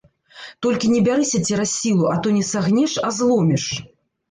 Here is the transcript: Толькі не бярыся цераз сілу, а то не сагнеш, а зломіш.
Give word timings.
Толькі 0.65 0.89
не 0.93 1.01
бярыся 1.07 1.41
цераз 1.51 1.75
сілу, 1.83 2.09
а 2.15 2.15
то 2.25 2.33
не 2.39 2.43
сагнеш, 2.51 2.99
а 3.05 3.15
зломіш. 3.21 3.71